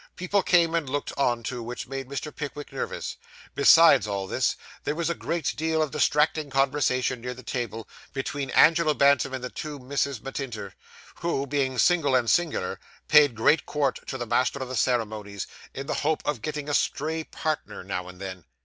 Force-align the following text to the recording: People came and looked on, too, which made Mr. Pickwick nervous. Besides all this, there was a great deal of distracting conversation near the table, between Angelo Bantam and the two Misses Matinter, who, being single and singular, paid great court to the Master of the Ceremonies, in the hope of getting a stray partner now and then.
People 0.15 0.41
came 0.41 0.73
and 0.73 0.89
looked 0.89 1.13
on, 1.15 1.43
too, 1.43 1.61
which 1.61 1.87
made 1.87 2.09
Mr. 2.09 2.35
Pickwick 2.35 2.73
nervous. 2.73 3.17
Besides 3.53 4.07
all 4.07 4.25
this, 4.25 4.55
there 4.83 4.95
was 4.95 5.11
a 5.11 5.13
great 5.13 5.53
deal 5.55 5.79
of 5.79 5.91
distracting 5.91 6.49
conversation 6.49 7.21
near 7.21 7.35
the 7.35 7.43
table, 7.43 7.87
between 8.11 8.49
Angelo 8.49 8.95
Bantam 8.95 9.31
and 9.31 9.43
the 9.43 9.51
two 9.51 9.77
Misses 9.77 10.19
Matinter, 10.19 10.73
who, 11.17 11.45
being 11.45 11.77
single 11.77 12.15
and 12.15 12.27
singular, 12.31 12.79
paid 13.09 13.35
great 13.35 13.67
court 13.67 13.99
to 14.07 14.17
the 14.17 14.25
Master 14.25 14.57
of 14.57 14.69
the 14.69 14.75
Ceremonies, 14.75 15.45
in 15.71 15.85
the 15.85 15.93
hope 15.93 16.23
of 16.25 16.41
getting 16.41 16.67
a 16.67 16.73
stray 16.73 17.23
partner 17.23 17.83
now 17.83 18.07
and 18.07 18.19
then. 18.19 18.45